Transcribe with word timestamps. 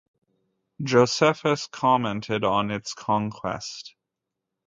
Josephus 0.81 1.67
commented 1.67 2.43
on 2.43 2.71
its 2.71 2.95
conquest. 2.95 3.93